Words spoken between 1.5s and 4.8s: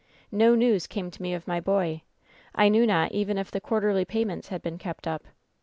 boy. I knew not even if the quarterly payments had been